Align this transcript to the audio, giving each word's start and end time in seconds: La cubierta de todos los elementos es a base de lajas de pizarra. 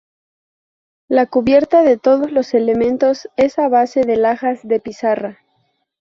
La 1.07 1.27
cubierta 1.27 1.83
de 1.83 1.95
todos 1.95 2.31
los 2.31 2.55
elementos 2.55 3.29
es 3.37 3.59
a 3.59 3.69
base 3.69 4.01
de 4.01 4.15
lajas 4.17 4.67
de 4.67 4.79
pizarra. 4.79 5.37